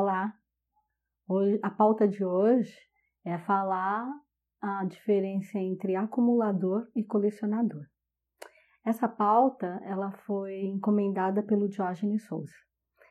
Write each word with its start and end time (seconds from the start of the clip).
Olá! 0.00 0.32
Hoje, 1.28 1.58
a 1.60 1.68
pauta 1.68 2.06
de 2.06 2.24
hoje 2.24 2.72
é 3.24 3.36
falar 3.36 4.08
a 4.62 4.84
diferença 4.84 5.58
entre 5.58 5.96
acumulador 5.96 6.86
e 6.94 7.02
colecionador. 7.02 7.82
Essa 8.86 9.08
pauta 9.08 9.80
ela 9.82 10.12
foi 10.24 10.66
encomendada 10.66 11.42
pelo 11.42 11.68
Diógenes 11.68 12.24
Souza. 12.28 12.54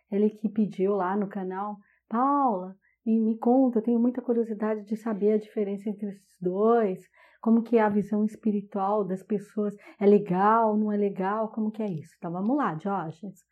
Ele 0.09 0.29
que 0.29 0.47
pediu 0.47 0.93
lá 0.93 1.17
no 1.17 1.27
canal, 1.27 1.75
Paula, 2.07 2.73
me, 3.05 3.19
me 3.19 3.37
conta, 3.37 3.79
eu 3.79 3.83
tenho 3.83 3.99
muita 3.99 4.21
curiosidade 4.21 4.85
de 4.85 4.95
saber 4.95 5.33
a 5.33 5.37
diferença 5.37 5.89
entre 5.89 6.07
esses 6.07 6.37
dois, 6.39 7.05
como 7.41 7.63
que 7.63 7.75
é 7.75 7.81
a 7.81 7.89
visão 7.89 8.23
espiritual 8.23 9.03
das 9.03 9.21
pessoas, 9.21 9.75
é 9.99 10.05
legal, 10.05 10.77
não 10.77 10.89
é 10.89 10.95
legal, 10.95 11.51
como 11.51 11.69
que 11.69 11.83
é 11.83 11.91
isso? 11.91 12.15
Então 12.17 12.31
vamos 12.31 12.55
lá, 12.55 12.75
Diógenes. 12.75 13.43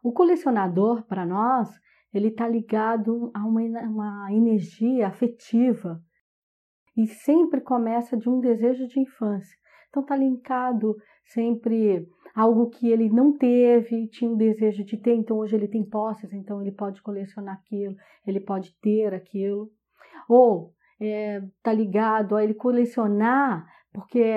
O 0.00 0.12
colecionador, 0.12 1.02
para 1.08 1.26
nós, 1.26 1.68
ele 2.14 2.28
está 2.28 2.48
ligado 2.48 3.30
a 3.34 3.44
uma, 3.44 3.60
uma 3.82 4.32
energia 4.32 5.08
afetiva 5.08 6.00
e 6.96 7.06
sempre 7.06 7.60
começa 7.60 8.16
de 8.16 8.28
um 8.28 8.40
desejo 8.40 8.86
de 8.86 9.00
infância. 9.00 9.56
Então 9.88 10.02
está 10.02 10.16
linkado 10.16 10.96
sempre 11.26 12.06
algo 12.34 12.68
que 12.70 12.88
ele 12.88 13.08
não 13.08 13.36
teve, 13.36 14.08
tinha 14.08 14.30
um 14.30 14.36
desejo 14.36 14.84
de 14.84 14.96
ter, 14.96 15.14
então 15.14 15.38
hoje 15.38 15.54
ele 15.54 15.68
tem 15.68 15.84
posses, 15.84 16.32
então 16.32 16.60
ele 16.60 16.72
pode 16.72 17.02
colecionar 17.02 17.56
aquilo, 17.56 17.94
ele 18.26 18.40
pode 18.40 18.74
ter 18.80 19.12
aquilo. 19.12 19.70
Ou 20.28 20.72
está 21.00 21.04
é, 21.04 21.42
tá 21.62 21.72
ligado 21.72 22.36
a 22.36 22.42
ele 22.42 22.54
colecionar 22.54 23.66
porque 23.92 24.34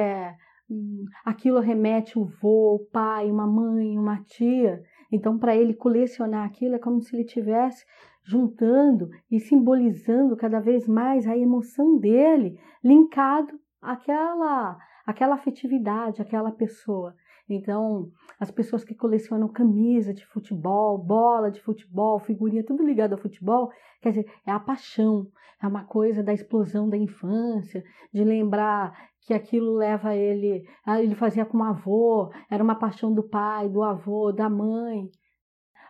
hum, 0.69 1.05
aquilo 1.25 1.59
remete 1.59 2.19
o 2.19 2.25
vô, 2.25 2.75
o 2.75 2.85
pai, 2.91 3.29
uma 3.31 3.47
mãe, 3.47 3.97
uma 3.97 4.23
tia. 4.23 4.81
Então, 5.11 5.37
para 5.37 5.55
ele 5.55 5.73
colecionar 5.73 6.45
aquilo 6.45 6.75
é 6.75 6.79
como 6.79 7.01
se 7.01 7.15
ele 7.15 7.23
tivesse 7.23 7.85
juntando 8.23 9.09
e 9.31 9.39
simbolizando 9.39 10.35
cada 10.35 10.59
vez 10.59 10.87
mais 10.87 11.25
a 11.25 11.37
emoção 11.37 11.97
dele, 11.97 12.59
linkado 12.83 13.57
àquela, 13.81 14.77
àquela 15.05 15.35
afetividade, 15.35 16.21
àquela 16.21 16.51
pessoa. 16.51 17.15
Então, 17.49 18.11
as 18.37 18.51
pessoas 18.51 18.83
que 18.83 18.93
colecionam 18.93 19.47
camisa 19.47 20.13
de 20.13 20.25
futebol, 20.25 20.97
bola 20.97 21.49
de 21.49 21.61
futebol, 21.61 22.19
figurinha, 22.19 22.65
tudo 22.65 22.83
ligado 22.83 23.13
ao 23.13 23.17
futebol, 23.17 23.71
quer 24.01 24.09
dizer, 24.09 24.29
é 24.45 24.51
a 24.51 24.59
paixão, 24.59 25.27
é 25.61 25.65
uma 25.65 25.85
coisa 25.85 26.21
da 26.21 26.33
explosão 26.33 26.89
da 26.89 26.97
infância, 26.97 27.83
de 28.13 28.23
lembrar 28.23 28.93
que 29.27 29.33
aquilo 29.33 29.75
leva 29.75 30.15
ele, 30.15 30.65
ele 30.99 31.13
fazia 31.13 31.45
com 31.45 31.57
o 31.57 31.63
avô, 31.63 32.31
era 32.49 32.63
uma 32.63 32.75
paixão 32.75 33.13
do 33.13 33.21
pai, 33.21 33.67
do 33.67 33.83
avô, 33.83 34.31
da 34.31 34.49
mãe. 34.49 35.09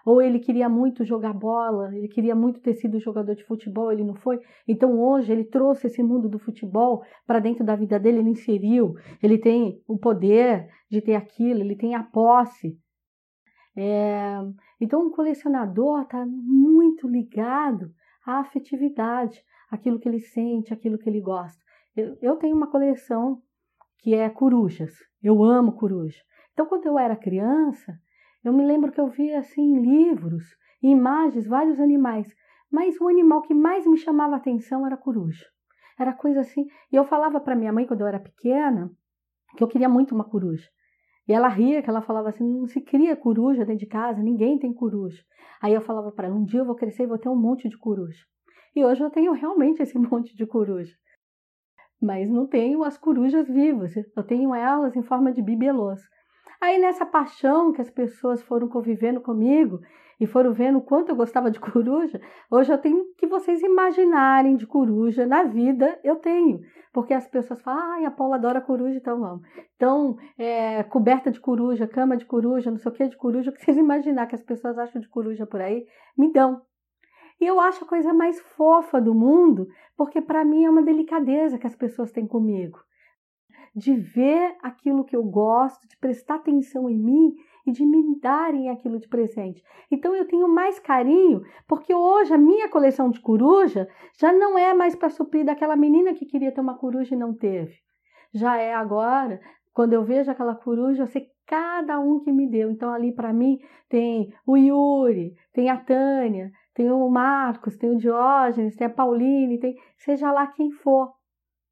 Ou 0.04 0.20
ele 0.24 0.40
queria 0.40 0.68
muito 0.68 1.06
jogar 1.06 1.34
bola, 1.34 1.96
ele 1.96 2.08
queria 2.08 2.34
muito 2.34 2.60
ter 2.60 2.74
sido 2.74 3.00
jogador 3.00 3.36
de 3.36 3.44
futebol, 3.44 3.92
ele 3.92 4.04
não 4.04 4.16
foi. 4.16 4.40
Então 4.68 5.00
hoje 5.00 5.32
ele 5.32 5.44
trouxe 5.44 5.86
esse 5.86 6.02
mundo 6.02 6.28
do 6.28 6.40
futebol 6.40 7.04
para 7.28 7.38
dentro 7.38 7.64
da 7.64 7.76
vida 7.76 8.00
dele, 8.00 8.20
ele 8.20 8.32
inseriu, 8.32 8.96
ele 9.22 9.38
tem 9.38 9.84
o 9.88 10.00
poder 10.00 10.68
de 10.90 11.00
ter 11.00 11.14
aquilo, 11.14 11.60
ele 11.60 11.76
tem 11.76 11.94
a 11.94 12.02
posse. 12.02 12.76
É... 13.76 14.40
Então 14.82 15.06
o 15.06 15.12
colecionador 15.12 16.02
está 16.02 16.26
muito 16.26 17.08
ligado 17.08 17.92
à 18.26 18.40
afetividade, 18.40 19.44
aquilo 19.70 20.00
que 20.00 20.10
ele 20.10 20.22
sente, 20.22 20.74
aquilo 20.74 20.98
que 20.98 21.08
ele 21.08 21.22
gosta. 21.22 21.67
Eu, 21.98 22.16
eu 22.22 22.36
tenho 22.36 22.56
uma 22.56 22.70
coleção 22.70 23.42
que 23.98 24.14
é 24.14 24.30
corujas. 24.30 24.94
Eu 25.22 25.44
amo 25.44 25.72
coruja. 25.72 26.22
Então, 26.54 26.67
quando 26.67 26.86
eu 26.86 27.00
era 27.00 27.16
criança, 27.16 28.00
eu 28.44 28.54
me 28.54 28.64
lembro 28.64 28.92
que 28.92 29.02
eu 29.02 29.08
via 29.08 29.39
assim 29.39 29.80
livros, 29.80 30.44
imagens, 30.80 31.48
vários 31.48 31.80
animais, 31.80 32.31
mas 32.72 33.02
o 33.02 33.08
animal 33.08 33.42
que 33.42 33.54
mais 33.54 33.88
me 33.88 33.98
chamava 33.98 34.36
a 34.36 34.38
atenção 34.38 34.86
era 34.86 34.94
a 34.94 35.00
coruja. 35.00 35.44
Era 36.00 36.14
coisa 36.14 36.42
assim. 36.42 36.67
E 36.92 36.95
eu 36.95 37.04
falava 37.04 37.39
para 37.39 37.56
minha 37.56 37.73
mãe 37.73 37.88
quando 37.88 38.02
eu 38.02 38.08
era 38.08 38.20
pequena 38.20 38.92
que 39.55 39.64
eu 39.64 39.67
queria 39.67 39.89
muito 39.89 40.14
uma 40.14 40.23
coruja. 40.23 40.70
E 41.27 41.33
ela 41.33 41.48
ria, 41.48 41.82
que 41.82 41.89
ela 41.89 42.04
falava 42.04 42.30
assim: 42.30 42.48
não 42.48 42.67
se 42.67 42.80
cria 42.80 43.16
coruja 43.16 43.66
dentro 43.66 43.80
de 43.80 43.88
casa, 43.88 44.22
ninguém 44.22 44.60
tem 44.60 44.72
coruja. 44.72 45.23
Aí 45.60 45.73
eu 45.73 45.82
falava 45.82 46.11
para 46.11 46.27
ela: 46.27 46.36
um 46.36 46.43
dia 46.43 46.60
eu 46.60 46.66
vou 46.66 46.76
crescer 46.76 47.04
e 47.04 47.08
vou 47.08 47.17
ter 47.17 47.27
um 47.27 47.36
monte 47.36 47.67
de 47.67 47.77
coruja. 47.77 48.23
E 48.76 48.86
hoje 48.86 49.04
eu 49.04 49.10
tenho 49.10 49.32
realmente 49.32 49.82
esse 49.82 49.98
monte 49.98 50.36
de 50.36 50.45
coruja 50.45 50.93
mas 52.02 52.30
não 52.30 52.46
tenho 52.46 52.84
as 52.84 52.98
corujas 52.98 53.48
vivas, 53.48 53.94
eu 53.96 54.24
tenho 54.24 54.54
elas 54.54 54.96
em 54.96 55.04
forma 55.04 55.32
de 55.32 55.42
bibelôs. 55.42 56.02
Aí 56.62 56.80
nessa 56.80 57.06
paixão 57.06 57.72
que 57.72 57.82
as 57.82 57.90
pessoas 57.90 58.42
foram 58.42 58.68
convivendo 58.68 59.22
comigo 59.22 59.80
e 60.20 60.26
foram 60.26 60.54
vendo 60.54 60.80
o 60.80 60.82
quanto 60.82 61.10
eu 61.10 61.16
gostava 61.16 61.52
de 61.52 61.60
coruja, 61.62 62.20
hoje 62.50 62.72
eu 62.72 62.78
tenho 62.78 63.06
que 63.18 63.28
vocês 63.28 63.62
imaginarem 63.62 64.56
de 64.56 64.66
coruja 64.66 65.26
na 65.26 65.44
vida, 65.44 66.00
eu 66.04 66.16
tenho. 66.16 66.62
Porque 66.92 67.14
as 67.14 67.28
pessoas 67.28 67.62
falam, 67.62 67.92
ai, 67.92 68.06
a 68.06 68.12
Paula 68.12 68.38
adora 68.38 68.60
coruja, 68.60 68.98
então 68.98 69.20
vamos. 69.20 69.48
Então, 69.76 70.18
é, 70.38 70.82
coberta 70.84 71.30
de 71.30 71.40
coruja, 71.40 71.88
cama 71.88 72.18
de 72.18 72.26
coruja, 72.26 72.72
não 72.72 72.78
sei 72.80 72.92
o 72.92 72.96
que 72.96 73.08
de 73.08 73.18
coruja, 73.18 73.52
o 73.52 73.54
que 73.54 73.64
vocês 73.64 73.78
imaginar 73.78 74.26
que 74.26 74.34
as 74.34 74.42
pessoas 74.42 74.78
acham 74.80 75.00
de 75.00 75.08
coruja 75.08 75.46
por 75.46 75.62
aí, 75.62 75.86
me 76.18 76.32
dão. 76.32 76.62
E 77.39 77.45
eu 77.45 77.59
acho 77.59 77.83
a 77.83 77.87
coisa 77.87 78.14
mais 78.14 78.39
fofa 78.39 78.99
do 78.99 79.14
mundo, 79.14 79.67
porque 79.95 80.21
para 80.21 80.43
mim 80.43 80.65
é 80.65 80.70
uma 80.70 80.81
delicadeza 80.81 81.58
que 81.58 81.67
as 81.67 81.75
pessoas 81.75 82.11
têm 82.11 82.25
comigo. 82.25 82.80
De 83.75 83.93
ver 83.95 84.55
aquilo 84.64 85.05
que 85.05 85.15
eu 85.15 85.23
gosto, 85.23 85.87
de 85.87 85.98
prestar 85.98 86.36
atenção 86.36 86.89
em 86.89 86.98
mim 86.98 87.36
e 87.65 87.71
de 87.71 87.86
me 87.86 88.20
darem 88.20 88.70
aquilo 88.70 88.98
de 88.98 89.08
presente. 89.08 89.61
Então 89.92 90.15
eu 90.15 90.25
tenho 90.25 90.48
mais 90.48 90.80
carinho, 90.80 91.43
porque 91.67 91.93
hoje 91.93 92.33
a 92.33 92.37
minha 92.37 92.70
coleção 92.70 93.09
de 93.09 93.20
coruja 93.20 93.87
já 94.17 94.31
não 94.33 94.58
é 94.58 94.73
mais 94.73 94.95
para 94.95 95.09
suprir 95.09 95.45
daquela 95.45 95.75
menina 95.75 96.14
que 96.14 96.25
queria 96.25 96.52
ter 96.52 96.61
uma 96.61 96.77
coruja 96.77 97.14
e 97.14 97.17
não 97.17 97.33
teve. 97.33 97.75
Já 98.33 98.58
é 98.58 98.73
agora, 98.73 99.39
quando 99.73 99.93
eu 99.93 100.04
vejo 100.04 100.31
aquela 100.31 100.55
coruja, 100.55 101.04
eu 101.04 101.08
sei 101.08 101.27
cada 101.45 101.99
um 101.99 102.19
que 102.19 102.31
me 102.31 102.49
deu. 102.49 102.71
Então 102.71 102.92
ali 102.92 103.11
para 103.11 103.31
mim 103.33 103.59
tem 103.89 104.33
o 104.45 104.58
Yuri, 104.58 105.36
tem 105.54 105.69
a 105.69 105.77
Tânia, 105.77 106.52
tem 106.77 106.92
o 106.92 107.10
Marcos, 107.10 107.76
tem 107.76 107.89
o 107.89 107.98
Diógenes, 107.98 108.76
tem 108.76 108.86
a 108.86 108.89
Pauline, 108.89 109.60
tem 109.60 109.76
seja 109.98 110.32
lá 110.32 110.45
quem 110.45 110.70
for, 110.70 111.11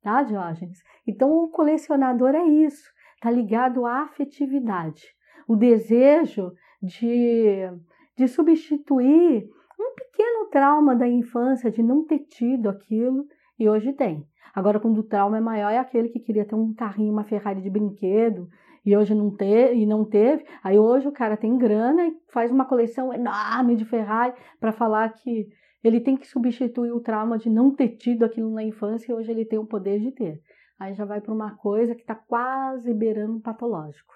tá, 0.02 0.24
Diógenes? 0.24 0.80
Então 1.06 1.32
o 1.32 1.48
colecionador 1.50 2.34
é 2.34 2.44
isso, 2.44 2.92
tá 3.22 3.30
ligado 3.30 3.86
à 3.86 4.02
afetividade, 4.02 5.04
o 5.48 5.56
desejo 5.56 6.52
de, 6.82 7.70
de 8.18 8.28
substituir 8.28 9.48
um 9.80 9.94
pequeno 9.94 10.50
trauma 10.50 10.96
da 10.96 11.08
infância 11.08 11.70
de 11.70 11.84
não 11.84 12.04
ter 12.04 12.22
tido 12.22 12.68
aquilo 12.68 13.28
e 13.60 13.70
hoje 13.70 13.94
tem. 13.94 14.26
Agora, 14.56 14.80
quando 14.80 14.98
o 14.98 15.04
trauma 15.04 15.38
é 15.38 15.42
maior, 15.42 15.70
é 15.70 15.78
aquele 15.78 16.10
que 16.10 16.20
queria 16.20 16.46
ter 16.46 16.56
um 16.56 16.74
carrinho, 16.74 17.12
uma 17.12 17.26
Ferrari 17.26 17.62
de 17.62 17.70
brinquedo, 17.70 18.50
e 18.86 18.96
hoje 18.96 19.16
não 19.16 19.32
ter 19.32 19.76
e 19.76 19.86
não 19.86 20.06
teve. 20.06 20.46
Aí 20.64 20.78
hoje 20.78 21.08
o 21.08 21.12
cara 21.12 21.36
tem 21.36 21.58
grana 21.58 22.08
e 22.08 22.16
faz 22.32 22.52
uma 22.52 22.66
coleção 22.66 23.12
enorme 23.12 23.76
de 23.76 23.84
Ferrari 23.84 24.34
para 24.60 24.72
falar 24.72 25.10
que 25.10 25.48
ele 25.84 26.00
tem 26.00 26.16
que 26.16 26.28
substituir 26.28 26.92
o 26.92 27.00
trauma 27.00 27.38
de 27.38 27.50
não 27.50 27.74
ter 27.74 27.90
tido 27.90 28.24
aquilo 28.24 28.52
na 28.52 28.64
infância 28.64 29.12
e 29.12 29.16
hoje 29.16 29.32
ele 29.32 29.46
tem 29.46 29.58
o 29.58 29.66
poder 29.66 30.00
de 30.00 30.12
ter. 30.12 30.42
Aí 30.80 30.94
já 30.94 31.06
vai 31.06 31.22
para 31.22 31.34
uma 31.34 31.56
coisa 31.56 31.96
que 31.96 32.02
está 32.02 32.16
quase 32.16 32.94
beirando 32.94 33.40
patológico. 33.40 34.14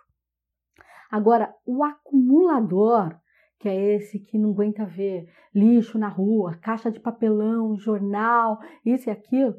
Agora, 1.09 1.56
o 1.66 1.84
acumulador, 1.84 3.16
que 3.59 3.68
é 3.68 3.96
esse 3.96 4.19
que 4.19 4.38
não 4.38 4.52
aguenta 4.52 4.85
ver 4.85 5.28
lixo 5.53 5.97
na 5.97 6.08
rua, 6.08 6.56
caixa 6.62 6.91
de 6.91 7.00
papelão, 7.00 7.78
jornal, 7.78 8.59
isso 8.85 9.09
e 9.09 9.12
aquilo, 9.12 9.56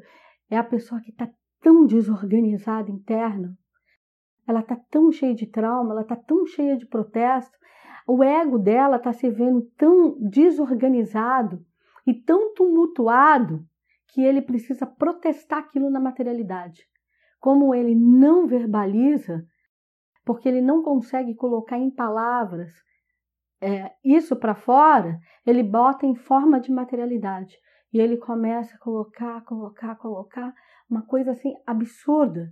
é 0.49 0.57
a 0.57 0.63
pessoa 0.63 1.01
que 1.01 1.11
está 1.11 1.29
tão 1.61 1.85
desorganizada 1.85 2.89
interna 2.89 3.57
ela 4.47 4.61
está 4.61 4.75
tão 4.89 5.11
cheia 5.11 5.33
de 5.33 5.47
trauma, 5.47 5.91
ela 5.91 6.01
está 6.01 6.15
tão 6.15 6.45
cheia 6.45 6.77
de 6.77 6.85
protesto, 6.85 7.57
o 8.07 8.23
ego 8.23 8.57
dela 8.57 8.97
está 8.97 9.13
se 9.13 9.29
vendo 9.29 9.61
tão 9.77 10.17
desorganizado 10.19 11.63
e 12.05 12.13
tão 12.13 12.53
tumultuado 12.53 13.65
que 14.07 14.21
ele 14.21 14.41
precisa 14.41 14.85
protestar 14.85 15.59
aquilo 15.59 15.89
na 15.89 15.99
materialidade. 15.99 16.85
Como 17.39 17.73
ele 17.73 17.95
não 17.95 18.45
verbaliza, 18.45 19.45
porque 20.25 20.47
ele 20.47 20.61
não 20.61 20.83
consegue 20.83 21.33
colocar 21.35 21.77
em 21.77 21.89
palavras 21.89 22.71
é, 23.61 23.91
isso 24.03 24.35
para 24.35 24.55
fora, 24.55 25.19
ele 25.45 25.63
bota 25.63 26.05
em 26.05 26.15
forma 26.15 26.59
de 26.59 26.71
materialidade. 26.71 27.57
E 27.93 27.99
ele 27.99 28.17
começa 28.17 28.75
a 28.75 28.79
colocar, 28.79 29.41
colocar, 29.43 29.95
colocar, 29.95 30.53
uma 30.89 31.03
coisa 31.03 31.31
assim 31.31 31.53
absurda. 31.65 32.51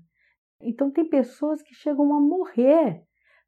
Então 0.61 0.91
tem 0.91 1.07
pessoas 1.07 1.61
que 1.61 1.73
chegam 1.73 2.13
a 2.13 2.19
morrer 2.19 3.03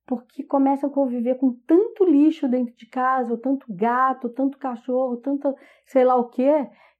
porque 0.05 0.43
começam 0.43 0.89
a 0.89 0.93
conviver 0.93 1.35
com 1.35 1.53
tanto 1.65 2.03
lixo 2.03 2.47
dentro 2.49 2.75
de 2.75 2.85
casa, 2.87 3.31
ou 3.31 3.37
tanto 3.37 3.65
gato, 3.69 4.27
ou 4.27 4.33
tanto 4.33 4.57
cachorro, 4.57 5.17
tanto 5.17 5.55
sei 5.85 6.03
lá 6.03 6.15
o 6.15 6.27
que, 6.27 6.49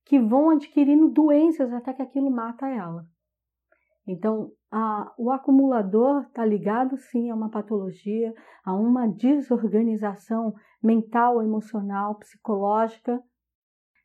que 0.05 0.19
vão 0.19 0.51
adquirindo 0.51 1.09
doenças 1.09 1.73
até 1.73 1.93
que 1.93 2.01
aquilo 2.01 2.29
mata 2.29 2.67
ela. 2.67 3.05
Então, 4.07 4.51
a, 4.71 5.13
o 5.17 5.31
acumulador 5.31 6.23
está 6.23 6.45
ligado 6.45 6.97
sim 6.97 7.29
a 7.29 7.35
uma 7.35 7.49
patologia, 7.49 8.33
a 8.63 8.73
uma 8.73 9.07
desorganização 9.07 10.53
mental, 10.81 11.41
emocional, 11.43 12.15
psicológica, 12.15 13.21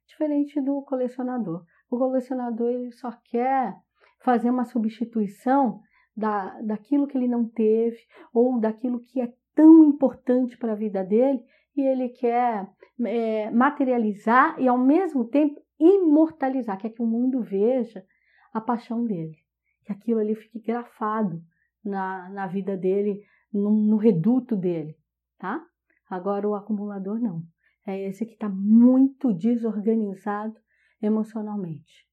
diferente 0.06 0.60
do 0.60 0.82
colecionador. 0.82 1.64
O 1.90 1.96
colecionador 1.96 2.70
ele 2.70 2.92
só 2.92 3.10
quer 3.24 3.74
fazer 4.20 4.50
uma 4.50 4.64
substituição 4.64 5.80
da, 6.16 6.60
daquilo 6.62 7.06
que 7.06 7.16
ele 7.16 7.28
não 7.28 7.46
teve 7.46 7.98
ou 8.32 8.58
daquilo 8.58 9.00
que 9.00 9.20
é 9.20 9.32
tão 9.54 9.84
importante 9.84 10.56
para 10.56 10.72
a 10.72 10.76
vida 10.76 11.04
dele 11.04 11.40
e 11.76 11.82
ele 11.82 12.08
quer 12.08 12.66
é, 13.04 13.50
materializar 13.50 14.58
e 14.58 14.66
ao 14.66 14.78
mesmo 14.78 15.26
tempo 15.26 15.60
imortalizar, 15.78 16.78
quer 16.78 16.90
que 16.90 17.02
o 17.02 17.06
mundo 17.06 17.42
veja 17.42 18.04
a 18.52 18.60
paixão 18.60 19.04
dele, 19.04 19.36
que 19.84 19.92
aquilo 19.92 20.20
ali 20.20 20.34
fique 20.34 20.60
grafado 20.60 21.42
na, 21.84 22.30
na 22.30 22.46
vida 22.46 22.76
dele, 22.76 23.22
no, 23.52 23.70
no 23.70 23.96
reduto 23.96 24.56
dele, 24.56 24.96
tá? 25.38 25.62
Agora 26.08 26.48
o 26.48 26.54
acumulador 26.54 27.20
não. 27.20 27.42
É 27.86 28.08
esse 28.08 28.24
que 28.24 28.32
está 28.32 28.48
muito 28.48 29.32
desorganizado 29.32 30.56
emocionalmente. 31.00 32.05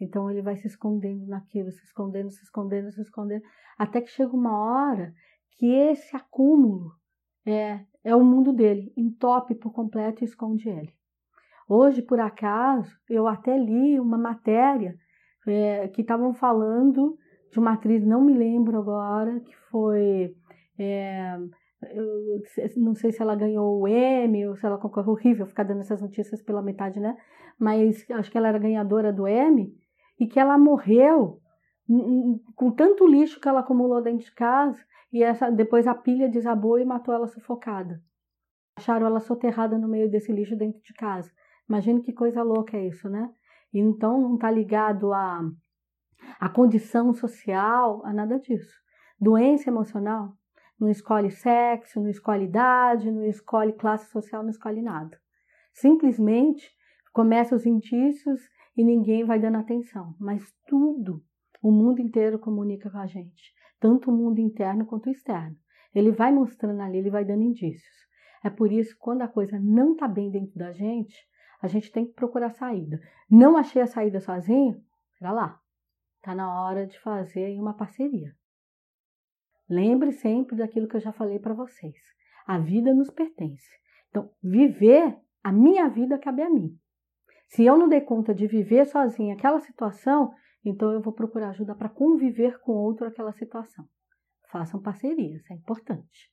Então 0.00 0.30
ele 0.30 0.42
vai 0.42 0.56
se 0.56 0.66
escondendo 0.66 1.26
naquilo, 1.26 1.70
se 1.70 1.84
escondendo, 1.84 2.30
se 2.30 2.42
escondendo, 2.42 2.90
se 2.90 3.00
escondendo, 3.00 3.42
até 3.78 4.00
que 4.00 4.10
chega 4.10 4.34
uma 4.34 4.58
hora 4.58 5.14
que 5.58 5.66
esse 5.66 6.16
acúmulo 6.16 6.92
é, 7.46 7.80
é 8.02 8.14
o 8.14 8.24
mundo 8.24 8.52
dele, 8.52 8.92
entope 8.96 9.54
por 9.54 9.72
completo 9.72 10.22
e 10.22 10.24
esconde 10.24 10.68
ele. 10.68 10.92
Hoje, 11.68 12.02
por 12.02 12.20
acaso, 12.20 12.94
eu 13.08 13.26
até 13.26 13.56
li 13.56 13.98
uma 13.98 14.18
matéria 14.18 14.96
é, 15.46 15.88
que 15.88 16.02
estavam 16.02 16.34
falando 16.34 17.16
de 17.50 17.58
uma 17.58 17.74
atriz, 17.74 18.04
não 18.04 18.20
me 18.20 18.34
lembro 18.34 18.78
agora, 18.78 19.40
que 19.40 19.56
foi. 19.70 20.34
É, 20.78 21.36
eu 21.92 22.42
não 22.76 22.94
sei 22.94 23.12
se 23.12 23.22
ela 23.22 23.34
ganhou 23.34 23.80
o 23.80 23.88
Emmy 23.88 24.46
ou 24.46 24.56
se 24.56 24.66
ela 24.66 24.78
concorreu. 24.78 25.12
Horrível 25.12 25.46
ficar 25.46 25.62
dando 25.62 25.80
essas 25.80 26.02
notícias 26.02 26.42
pela 26.42 26.62
metade, 26.62 26.98
né? 26.98 27.16
Mas 27.58 28.04
acho 28.10 28.30
que 28.30 28.36
ela 28.36 28.48
era 28.48 28.58
ganhadora 28.58 29.12
do 29.12 29.28
Emmy 29.28 29.72
e 30.18 30.26
que 30.26 30.38
ela 30.38 30.58
morreu 30.58 31.40
com 32.54 32.70
tanto 32.70 33.06
lixo 33.06 33.40
que 33.40 33.48
ela 33.48 33.60
acumulou 33.60 34.02
dentro 34.02 34.24
de 34.24 34.32
casa 34.32 34.82
e 35.12 35.22
essa, 35.22 35.50
depois 35.50 35.86
a 35.86 35.94
pilha 35.94 36.28
desabou 36.28 36.78
e 36.78 36.84
matou 36.84 37.14
ela 37.14 37.26
sufocada. 37.26 38.02
Acharam 38.76 39.06
ela 39.06 39.20
soterrada 39.20 39.78
no 39.78 39.86
meio 39.86 40.10
desse 40.10 40.32
lixo 40.32 40.56
dentro 40.56 40.80
de 40.82 40.92
casa. 40.94 41.30
Imagina 41.68 42.00
que 42.00 42.12
coisa 42.12 42.42
louca 42.42 42.76
é 42.76 42.88
isso, 42.88 43.08
né? 43.08 43.30
Então 43.72 44.20
não 44.20 44.34
está 44.34 44.50
ligado 44.50 45.12
a, 45.12 45.40
a 46.40 46.48
condição 46.48 47.12
social, 47.12 48.04
a 48.04 48.12
nada 48.12 48.38
disso. 48.38 48.74
Doença 49.20 49.70
emocional 49.70 50.32
não 50.78 50.88
escolhe 50.88 51.30
sexo, 51.30 52.00
não 52.00 52.08
escolhe 52.08 52.44
idade, 52.44 53.10
não 53.10 53.24
escolhe 53.24 53.72
classe 53.72 54.10
social, 54.10 54.42
não 54.42 54.50
escolhe 54.50 54.82
nada. 54.82 55.18
Simplesmente 55.72 56.70
começa 57.12 57.54
os 57.54 57.64
indícios 57.64 58.40
e 58.76 58.84
ninguém 58.84 59.24
vai 59.24 59.38
dando 59.38 59.58
atenção. 59.58 60.14
Mas 60.18 60.42
tudo, 60.66 61.22
o 61.62 61.70
mundo 61.70 62.00
inteiro 62.00 62.38
comunica 62.38 62.90
com 62.90 62.98
a 62.98 63.06
gente, 63.06 63.54
tanto 63.80 64.10
o 64.10 64.14
mundo 64.14 64.38
interno 64.38 64.86
quanto 64.86 65.06
o 65.06 65.12
externo. 65.12 65.56
Ele 65.94 66.10
vai 66.10 66.32
mostrando 66.32 66.80
ali, 66.80 66.98
ele 66.98 67.10
vai 67.10 67.24
dando 67.24 67.42
indícios. 67.42 68.04
É 68.42 68.50
por 68.50 68.70
isso 68.70 68.94
que 68.94 69.00
quando 69.00 69.22
a 69.22 69.28
coisa 69.28 69.58
não 69.58 69.92
está 69.92 70.08
bem 70.08 70.30
dentro 70.30 70.58
da 70.58 70.72
gente, 70.72 71.16
a 71.62 71.68
gente 71.68 71.90
tem 71.90 72.04
que 72.06 72.12
procurar 72.12 72.50
saída. 72.50 73.00
Não 73.30 73.56
achei 73.56 73.80
a 73.80 73.86
saída 73.86 74.20
sozinho? 74.20 74.82
Espera 75.12 75.32
lá. 75.32 75.60
Está 76.16 76.34
na 76.34 76.62
hora 76.62 76.86
de 76.86 76.98
fazer 77.00 77.58
uma 77.58 77.74
parceria. 77.74 78.34
Lembre 79.68 80.12
sempre 80.12 80.56
daquilo 80.56 80.88
que 80.88 80.96
eu 80.96 81.00
já 81.00 81.12
falei 81.12 81.38
para 81.38 81.54
vocês. 81.54 81.96
A 82.46 82.58
vida 82.58 82.92
nos 82.92 83.10
pertence. 83.10 83.68
Então, 84.10 84.30
viver 84.42 85.16
a 85.42 85.50
minha 85.50 85.88
vida 85.88 86.18
cabe 86.18 86.42
a 86.42 86.50
mim. 86.50 86.78
Se 87.54 87.64
eu 87.64 87.78
não 87.78 87.88
dei 87.88 88.00
conta 88.00 88.34
de 88.34 88.48
viver 88.48 88.84
sozinha 88.84 89.34
aquela 89.34 89.60
situação, 89.60 90.34
então 90.64 90.90
eu 90.90 91.00
vou 91.00 91.12
procurar 91.12 91.50
ajuda 91.50 91.72
para 91.72 91.88
conviver 91.88 92.58
com 92.58 92.72
outro 92.72 93.06
aquela 93.06 93.32
situação. 93.32 93.88
Façam 94.50 94.82
parcerias, 94.82 95.48
é 95.48 95.54
importante. 95.54 96.32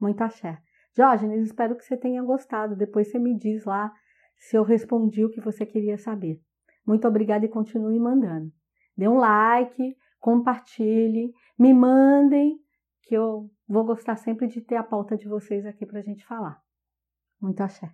Muito 0.00 0.22
axé. 0.22 0.62
Diógenes, 0.94 1.46
espero 1.46 1.74
que 1.76 1.84
você 1.84 1.96
tenha 1.96 2.22
gostado. 2.22 2.76
Depois 2.76 3.10
você 3.10 3.18
me 3.18 3.36
diz 3.36 3.64
lá 3.64 3.92
se 4.36 4.56
eu 4.56 4.62
respondi 4.62 5.24
o 5.24 5.30
que 5.30 5.40
você 5.40 5.66
queria 5.66 5.98
saber. 5.98 6.40
Muito 6.86 7.08
obrigada 7.08 7.44
e 7.44 7.48
continue 7.48 7.98
mandando. 7.98 8.52
Dê 8.96 9.08
um 9.08 9.16
like, 9.16 9.96
compartilhe, 10.20 11.32
me 11.58 11.74
mandem, 11.74 12.60
que 13.02 13.16
eu 13.16 13.50
vou 13.66 13.84
gostar 13.84 14.14
sempre 14.14 14.46
de 14.46 14.60
ter 14.60 14.76
a 14.76 14.84
pauta 14.84 15.16
de 15.16 15.26
vocês 15.26 15.66
aqui 15.66 15.84
para 15.84 15.98
a 15.98 16.02
gente 16.02 16.24
falar. 16.24 16.62
Muito 17.40 17.60
axé. 17.60 17.92